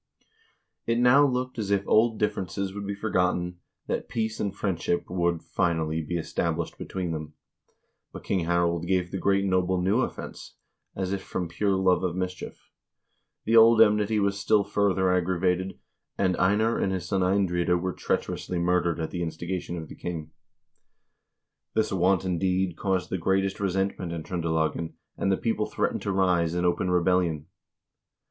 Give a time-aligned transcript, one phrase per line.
[0.87, 5.05] It now looked as if old differences would be for gotten, that peace and friendship
[5.11, 7.35] would, finally, be established be tween them.
[8.11, 10.55] But King Harald gave the great noble new offense,
[10.95, 12.71] as if from pure love of mischief.
[13.45, 15.77] The old enmity was still further aggravated,
[16.17, 20.31] and Einar and his son Eindride were treacherously murdered at the instigation of the king.
[21.75, 26.55] This wanton deed caused the greatest resentment in Tr0ndelagen, and the people threatened to rise
[26.55, 27.45] in open rebellion.